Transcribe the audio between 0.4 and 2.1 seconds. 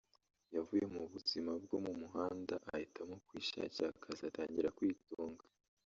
yavuye mu buzima bwo mu